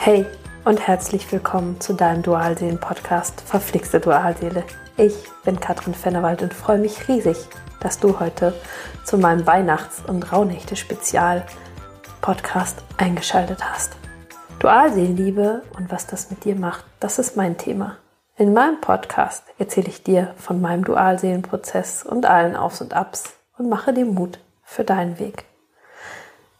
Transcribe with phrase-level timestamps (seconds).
[0.00, 0.24] Hey
[0.64, 4.62] und herzlich willkommen zu deinem Dualseelen-Podcast Verflixte Dualseele.
[4.96, 5.12] Ich
[5.44, 7.36] bin Katrin Fennewald und freue mich riesig,
[7.80, 8.54] dass du heute
[9.04, 13.96] zu meinem Weihnachts- und Rauhnächte-Spezial-Podcast eingeschaltet hast.
[14.60, 17.96] Dualseelenliebe und was das mit dir macht, das ist mein Thema.
[18.36, 23.68] In meinem Podcast erzähle ich dir von meinem Dualseelenprozess und allen Aufs und Abs und
[23.68, 25.44] mache dir Mut für deinen Weg.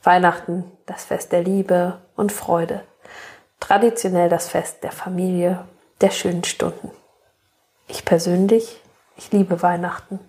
[0.03, 2.83] Weihnachten, das Fest der Liebe und Freude.
[3.61, 5.65] Traditionell das Fest der Familie,
[6.01, 6.91] der schönen Stunden.
[7.89, 8.81] Ich persönlich,
[9.17, 10.21] ich liebe Weihnachten.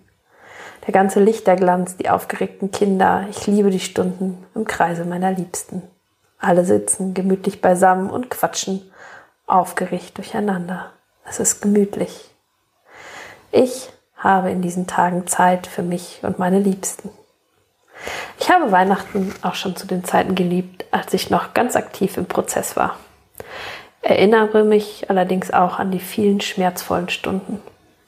[0.86, 5.82] Der ganze Lichterglanz, die aufgeregten Kinder, ich liebe die Stunden im Kreise meiner Liebsten.
[6.38, 8.90] Alle sitzen gemütlich beisammen und quatschen,
[9.46, 10.92] aufgeregt durcheinander.
[11.24, 12.30] Es ist gemütlich.
[13.52, 17.10] Ich habe in diesen Tagen Zeit für mich und meine Liebsten.
[18.38, 22.26] Ich habe Weihnachten auch schon zu den Zeiten geliebt, als ich noch ganz aktiv im
[22.26, 22.96] Prozess war.
[24.02, 27.60] Erinnere mich allerdings auch an die vielen schmerzvollen Stunden,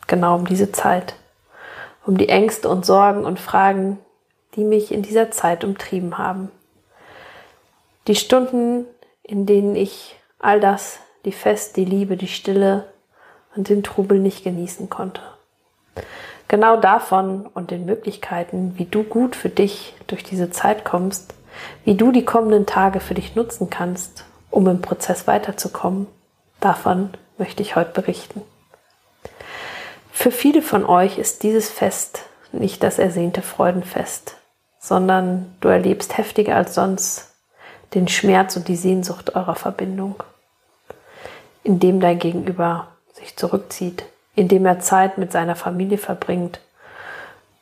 [0.06, 1.14] genau um diese Zeit,
[2.06, 3.98] um die Ängste und Sorgen und Fragen,
[4.54, 6.50] die mich in dieser Zeit umtrieben haben.
[8.06, 8.86] Die Stunden,
[9.22, 12.86] in denen ich all das, die Fest, die Liebe, die Stille
[13.54, 15.20] und den Trubel nicht genießen konnte.
[16.48, 21.34] Genau davon und den Möglichkeiten, wie du gut für dich durch diese Zeit kommst,
[21.84, 26.06] wie du die kommenden Tage für dich nutzen kannst, um im Prozess weiterzukommen,
[26.60, 28.42] davon möchte ich heute berichten.
[30.12, 34.36] Für viele von euch ist dieses Fest nicht das ersehnte Freudenfest,
[34.78, 37.34] sondern du erlebst heftiger als sonst
[37.94, 40.22] den Schmerz und die Sehnsucht eurer Verbindung,
[41.64, 46.60] indem dein Gegenüber sich zurückzieht, indem er Zeit mit seiner Familie verbringt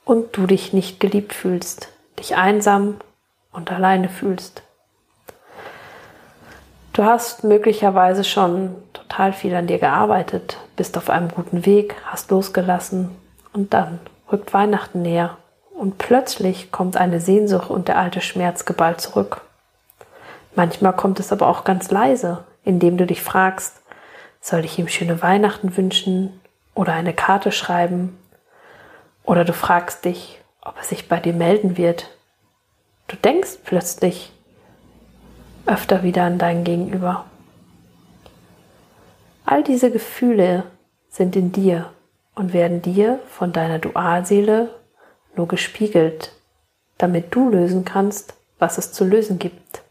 [0.04, 1.88] und du dich nicht geliebt fühlst,
[2.18, 2.96] dich einsam
[3.52, 4.62] und alleine fühlst.
[7.00, 12.30] Du hast möglicherweise schon total viel an dir gearbeitet, bist auf einem guten Weg, hast
[12.30, 13.16] losgelassen
[13.54, 15.38] und dann rückt Weihnachten näher
[15.72, 19.40] und plötzlich kommt eine Sehnsucht und der alte Schmerz geballt zurück.
[20.54, 23.80] Manchmal kommt es aber auch ganz leise, indem du dich fragst,
[24.42, 26.38] soll ich ihm schöne Weihnachten wünschen
[26.74, 28.18] oder eine Karte schreiben
[29.24, 32.10] oder du fragst dich, ob er sich bei dir melden wird.
[33.08, 34.34] Du denkst plötzlich
[35.66, 37.24] öfter wieder an dein Gegenüber.
[39.44, 40.64] All diese Gefühle
[41.08, 41.90] sind in dir
[42.34, 44.74] und werden dir von deiner Dualseele
[45.36, 46.32] nur gespiegelt,
[46.98, 49.82] damit du lösen kannst, was es zu lösen gibt.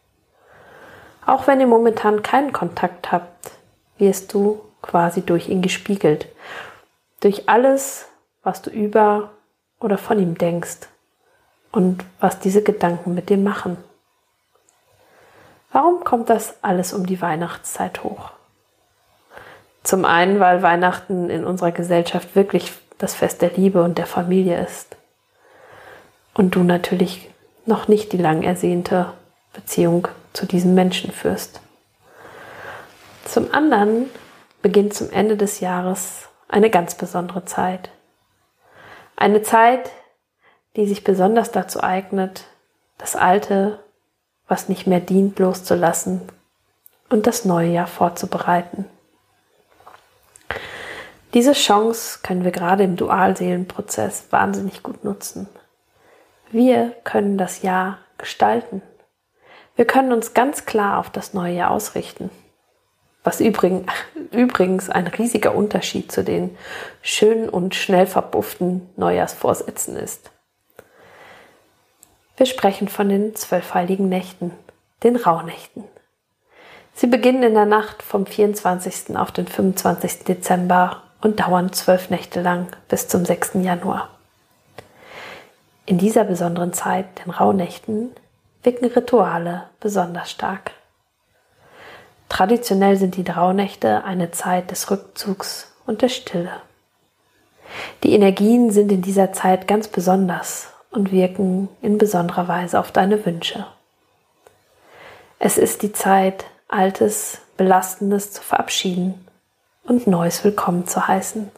[1.25, 3.51] Auch wenn ihr momentan keinen Kontakt habt,
[3.97, 6.27] wirst du quasi durch ihn gespiegelt
[7.19, 8.07] durch alles,
[8.43, 9.31] was du über
[9.79, 10.87] oder von ihm denkst
[11.71, 13.77] und was diese Gedanken mit dir machen.
[15.71, 18.31] Warum kommt das alles um die Weihnachtszeit hoch?
[19.83, 24.61] Zum einen, weil Weihnachten in unserer Gesellschaft wirklich das Fest der Liebe und der Familie
[24.61, 24.97] ist.
[26.33, 27.29] Und du natürlich
[27.65, 29.13] noch nicht die lang ersehnte
[29.53, 31.61] Beziehung zu diesem Menschen führst.
[33.25, 34.09] Zum anderen
[34.61, 37.89] beginnt zum Ende des Jahres eine ganz besondere Zeit.
[39.15, 39.91] Eine Zeit,
[40.75, 42.45] die sich besonders dazu eignet,
[42.97, 43.79] das Alte,
[44.49, 46.21] was nicht mehr dient, loszulassen
[47.09, 48.85] und das neue Jahr vorzubereiten.
[51.33, 55.47] Diese Chance können wir gerade im Dualseelenprozess wahnsinnig gut nutzen.
[56.51, 58.81] Wir können das Jahr gestalten.
[59.75, 62.31] Wir können uns ganz klar auf das neue Jahr ausrichten.
[63.23, 63.39] Was
[64.31, 66.57] übrigens ein riesiger Unterschied zu den
[67.03, 70.31] schönen und schnell verbufften Neujahrsvorsätzen ist.
[72.39, 74.53] Wir sprechen von den zwölf heiligen Nächten,
[75.03, 75.83] den Rauhnächten.
[76.93, 79.17] Sie beginnen in der Nacht vom 24.
[79.17, 80.23] auf den 25.
[80.23, 83.55] Dezember und dauern zwölf Nächte lang bis zum 6.
[83.55, 84.07] Januar.
[85.85, 88.11] In dieser besonderen Zeit, den Rauhnächten,
[88.63, 90.71] wirken Rituale besonders stark.
[92.29, 96.53] Traditionell sind die Rauhnächte eine Zeit des Rückzugs und der Stille.
[98.03, 103.25] Die Energien sind in dieser Zeit ganz besonders und wirken in besonderer Weise auf deine
[103.25, 103.65] Wünsche.
[105.37, 109.25] Es ist die Zeit, Altes, Belastendes zu verabschieden
[109.83, 111.51] und Neues willkommen zu heißen.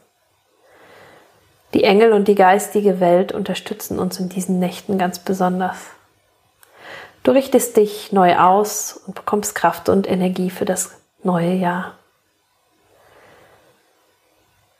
[1.73, 5.77] Die Engel und die geistige Welt unterstützen uns in diesen Nächten ganz besonders.
[7.23, 10.91] Du richtest dich neu aus und bekommst Kraft und Energie für das
[11.23, 11.93] neue Jahr.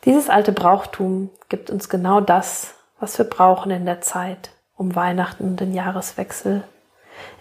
[0.06, 5.44] Dieses alte Brauchtum gibt uns genau das, was wir brauchen in der Zeit um Weihnachten
[5.44, 6.64] und den Jahreswechsel,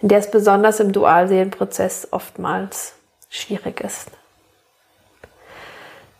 [0.01, 2.95] in der es besonders im Dualseelenprozess oftmals
[3.29, 4.11] schwierig ist.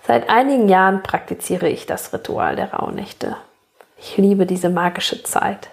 [0.07, 3.35] Seit einigen Jahren praktiziere ich das Ritual der Rauhnächte.
[3.97, 5.69] Ich liebe diese magische Zeit.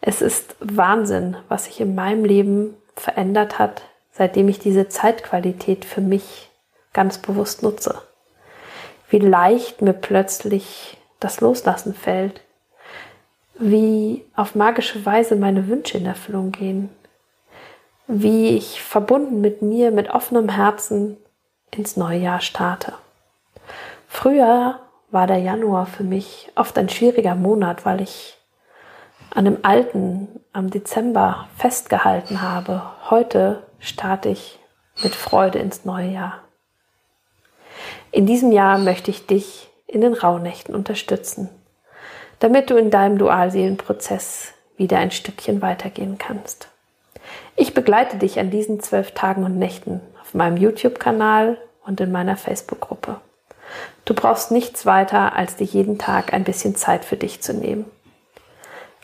[0.00, 3.82] Es ist Wahnsinn, was sich in meinem Leben verändert hat,
[4.12, 6.50] seitdem ich diese Zeitqualität für mich
[6.92, 8.00] ganz bewusst nutze.
[9.08, 12.43] Wie leicht mir plötzlich das Loslassen fällt,
[13.58, 16.90] wie auf magische Weise meine Wünsche in Erfüllung gehen,
[18.06, 21.16] wie ich verbunden mit mir, mit offenem Herzen
[21.70, 22.94] ins neue Jahr starte.
[24.08, 24.80] Früher
[25.10, 28.36] war der Januar für mich oft ein schwieriger Monat, weil ich
[29.30, 32.82] an dem alten, am Dezember festgehalten habe.
[33.10, 34.60] Heute starte ich
[35.02, 36.40] mit Freude ins neue Jahr.
[38.12, 41.48] In diesem Jahr möchte ich dich in den Rauhnächten unterstützen,
[42.44, 46.68] damit du in deinem Dualseelenprozess wieder ein Stückchen weitergehen kannst.
[47.56, 51.56] Ich begleite dich an diesen zwölf Tagen und Nächten auf meinem YouTube-Kanal
[51.86, 53.16] und in meiner Facebook-Gruppe.
[54.04, 57.86] Du brauchst nichts weiter, als dir jeden Tag ein bisschen Zeit für dich zu nehmen.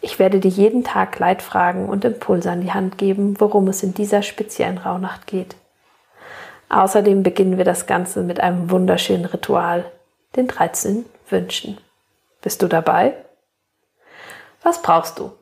[0.02, 3.94] Ich werde dir jeden Tag Leitfragen und Impulse an die Hand geben, worum es in
[3.94, 5.56] dieser speziellen Rauhnacht geht.
[6.68, 9.86] Außerdem beginnen wir das Ganze mit einem wunderschönen Ritual,
[10.36, 11.78] den 13 Wünschen.
[12.42, 13.14] Bist du dabei?
[14.62, 15.32] Was brauchst du?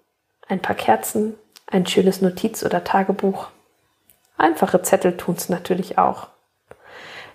[0.46, 1.34] Ein paar Kerzen,
[1.66, 3.48] ein schönes Notiz- oder Tagebuch.
[4.36, 6.28] Einfache Zettel tun's natürlich auch.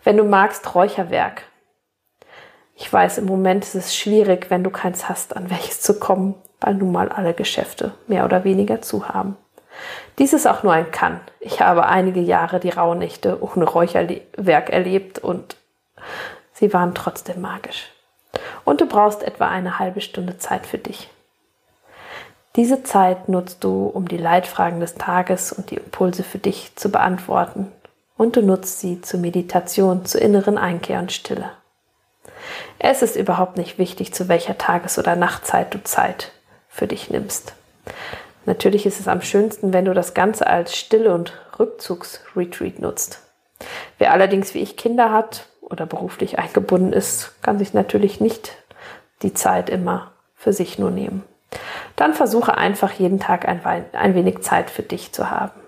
[0.04, 1.44] Wenn du magst, Räucherwerk.
[2.76, 6.36] Ich weiß, im Moment ist es schwierig, wenn du keins hast, an welches zu kommen,
[6.62, 9.38] weil nun mal alle Geschäfte mehr oder weniger zu haben.
[10.18, 11.20] Dies ist auch nur ein Kann.
[11.40, 15.58] Ich habe einige Jahre die Rauhnächte ohne Räucherwerk erlebt und
[16.54, 17.92] sie waren trotzdem magisch.
[18.64, 21.10] Und du brauchst etwa eine halbe Stunde Zeit für dich.
[22.56, 26.90] Diese Zeit nutzt du, um die Leitfragen des Tages und die Impulse für dich zu
[26.90, 27.72] beantworten.
[28.16, 31.50] Und du nutzt sie zur Meditation, zur inneren Einkehr und Stille.
[32.78, 36.32] Es ist überhaupt nicht wichtig, zu welcher Tages- oder Nachtzeit du Zeit
[36.70, 37.54] für dich nimmst.
[38.46, 43.20] Natürlich ist es am schönsten, wenn du das Ganze als Stille- und Rückzugsretreat nutzt.
[43.98, 48.52] Wer allerdings wie ich Kinder hat oder beruflich eingebunden ist, kann sich natürlich nicht
[49.24, 51.24] die Zeit immer für sich nur nehmen
[51.96, 53.62] dann versuche einfach jeden Tag ein,
[53.94, 55.60] ein wenig Zeit für dich zu haben.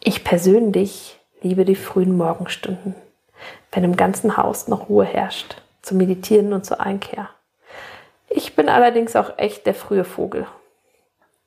[0.00, 2.94] Ich persönlich liebe die frühen Morgenstunden,
[3.72, 7.28] wenn im ganzen Haus noch Ruhe herrscht, zu meditieren und zur Einkehr.
[8.28, 10.46] Ich bin allerdings auch echt der frühe Vogel.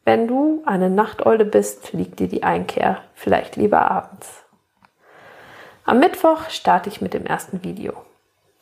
[0.03, 4.43] Wenn du eine Nachteule bist, liegt dir die Einkehr vielleicht lieber abends.
[5.85, 7.93] Am Mittwoch starte ich mit dem ersten Video.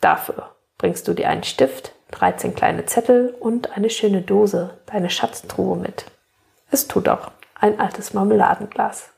[0.00, 5.76] Dafür bringst du dir einen Stift, 13 kleine Zettel und eine schöne Dose, deine Schatztruhe
[5.76, 6.06] mit.
[6.70, 9.10] Es tut auch ein altes Marmeladenglas.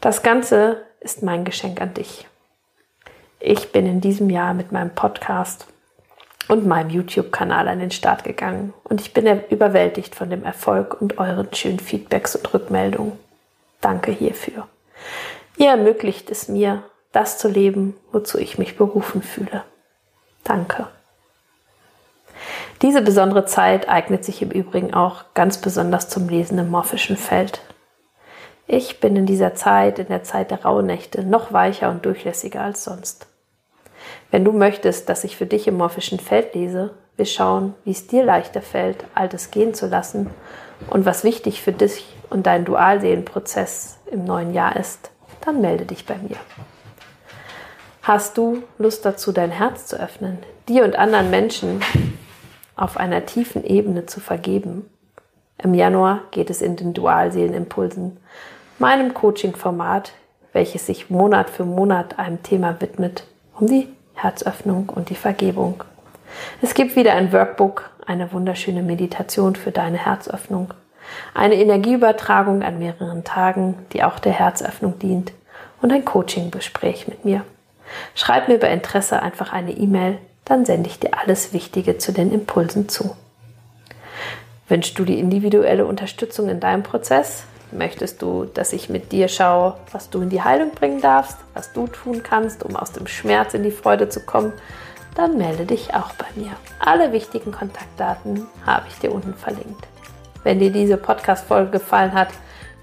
[0.00, 2.26] Das Ganze ist mein Geschenk an dich.
[3.40, 5.66] Ich bin in diesem Jahr mit meinem Podcast
[6.48, 11.18] und meinem YouTube-Kanal an den Start gegangen und ich bin überwältigt von dem Erfolg und
[11.18, 13.18] euren schönen Feedbacks und Rückmeldungen.
[13.80, 14.66] Danke hierfür.
[15.56, 19.64] Ihr ermöglicht es mir, das zu leben, wozu ich mich berufen fühle.
[20.44, 20.88] Danke.
[22.82, 27.60] Diese besondere Zeit eignet sich im Übrigen auch ganz besonders zum Lesen im morphischen Feld.
[28.66, 32.84] Ich bin in dieser Zeit, in der Zeit der Rauhnächte, noch weicher und durchlässiger als
[32.84, 33.28] sonst.
[34.30, 38.08] Wenn du möchtest, dass ich für dich im morphischen Feld lese, wir schauen, wie es
[38.08, 40.28] dir leichter fällt, Altes gehen zu lassen
[40.90, 46.04] und was wichtig für dich und deinen Dualseelenprozess im neuen Jahr ist, dann melde dich
[46.04, 46.36] bei mir.
[48.02, 51.80] Hast du Lust dazu, dein Herz zu öffnen, dir und anderen Menschen
[52.76, 54.88] auf einer tiefen Ebene zu vergeben?
[55.62, 58.18] Im Januar geht es in den Dualseelenimpulsen,
[58.78, 60.12] meinem Coaching-Format,
[60.52, 63.24] welches sich Monat für Monat einem Thema widmet,
[63.58, 65.82] um die Herzöffnung und die Vergebung.
[66.60, 70.74] Es gibt wieder ein Workbook, eine wunderschöne Meditation für deine Herzöffnung,
[71.34, 75.32] eine Energieübertragung an mehreren Tagen, die auch der Herzöffnung dient
[75.80, 77.42] und ein Coaching-Gespräch mit mir.
[78.14, 82.32] Schreib mir bei Interesse einfach eine E-Mail, dann sende ich dir alles Wichtige zu den
[82.32, 83.14] Impulsen zu.
[84.68, 87.44] Wünschst du die individuelle Unterstützung in deinem Prozess?
[87.72, 91.72] Möchtest du, dass ich mit dir schaue, was du in die Heilung bringen darfst, was
[91.72, 94.52] du tun kannst, um aus dem Schmerz in die Freude zu kommen?
[95.16, 96.52] Dann melde dich auch bei mir.
[96.78, 99.86] Alle wichtigen Kontaktdaten habe ich dir unten verlinkt.
[100.44, 102.28] Wenn dir diese Podcast-Folge gefallen hat,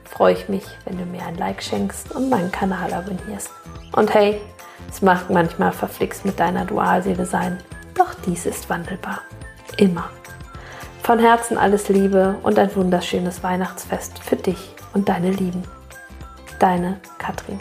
[0.04, 3.52] freue ich mich, wenn du mir ein Like schenkst und meinen Kanal abonnierst.
[3.94, 4.42] Und hey,
[4.90, 7.58] es mag manchmal verflixt mit deiner Dualseele sein,
[7.96, 9.22] doch dies ist wandelbar.
[9.78, 10.10] Immer.
[11.02, 15.64] Von Herzen alles Liebe und ein wunderschönes Weihnachtsfest für dich und deine Lieben.
[16.60, 17.60] Deine Katrin.